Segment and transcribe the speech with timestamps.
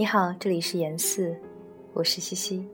[0.00, 1.36] 你好，这里是严四，
[1.92, 2.66] 我是西西。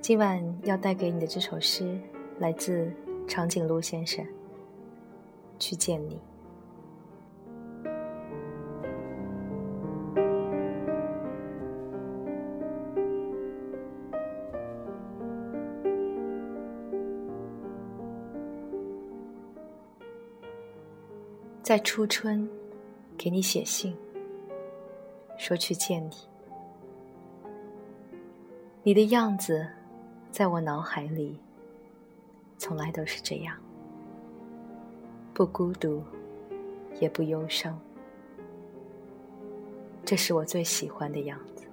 [0.00, 2.00] 今晚要带给你的这首诗
[2.38, 2.90] 来自
[3.28, 4.26] 长颈鹿先生。
[5.58, 6.18] 去见你，
[21.62, 22.48] 在初春
[23.18, 23.94] 给你写信，
[25.42, 26.12] 说去见你。
[28.84, 29.66] 你的样子，
[30.30, 31.36] 在我脑海里，
[32.58, 33.56] 从来都是这样。
[35.34, 36.00] 不孤独，
[37.00, 37.76] 也不忧伤，
[40.04, 41.64] 这是我最喜欢的样子。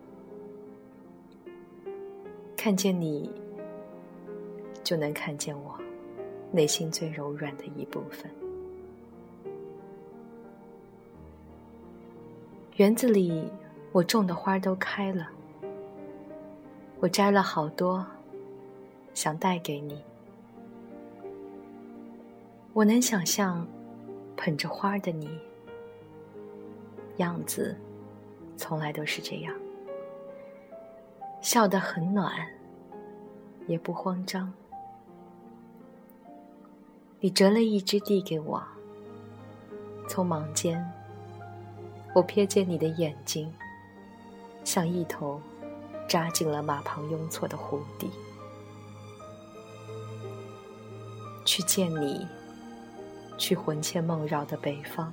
[2.58, 3.30] 看见你，
[4.84, 5.80] 就能看见我
[6.52, 8.32] 内心最柔软的一部分。
[12.78, 13.52] 园子里
[13.92, 15.28] 我种的花都开了，
[17.00, 18.06] 我摘了好多，
[19.16, 20.04] 想带给你。
[22.74, 23.66] 我能想象，
[24.38, 25.28] 捧着花的你，
[27.18, 27.76] 样子
[28.56, 29.54] 从来都是这样，
[31.42, 32.32] 笑得很暖，
[33.66, 34.54] 也不慌张。
[37.20, 38.64] 你折了一枝递给我，
[40.08, 40.86] 匆忙间，
[42.14, 43.52] 我瞥见你的眼睛，
[44.72, 45.42] 像一头
[46.08, 48.12] 扎进了马旁雍错的湖底。
[51.44, 52.28] 去见你。
[53.36, 55.10] 去魂牵梦绕的北方，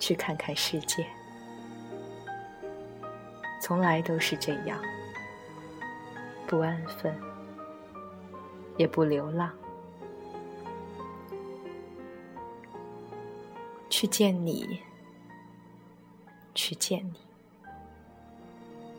[0.00, 1.06] 去看看世界，
[3.60, 4.80] 从来都是这样，
[6.46, 7.14] 不安分，
[8.78, 9.52] 也不流浪。
[13.90, 14.80] 去见你，
[16.54, 17.20] 去见你，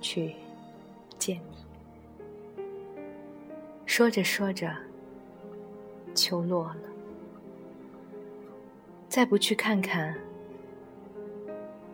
[0.05, 0.35] 去
[1.17, 2.63] 见你。
[3.87, 4.71] 说着说着，
[6.13, 6.77] 秋落了。
[9.09, 10.15] 再不去看看，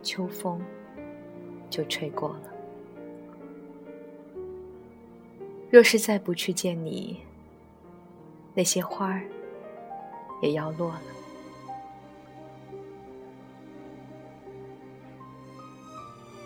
[0.04, 0.62] 秋风
[1.70, 2.52] 就吹过了。
[5.70, 7.22] 若是再不去见你，
[8.54, 9.24] 那些花儿
[10.42, 11.02] 也要落了。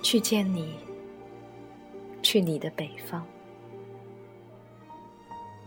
[0.03, 0.75] 去见你，
[2.25, 3.21] 去你的北方，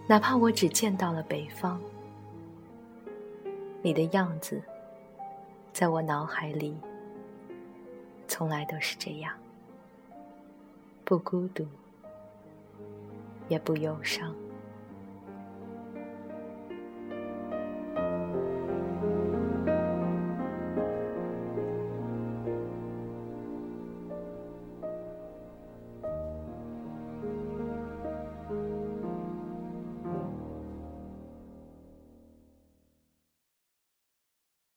[0.08, 1.78] 哪怕我只见到了北方，
[3.80, 4.60] 你的样子。
[5.72, 6.76] 在我脑海里，
[8.26, 9.32] 从来都是这样，
[11.04, 11.64] 不孤独，
[13.48, 14.34] 也不忧伤。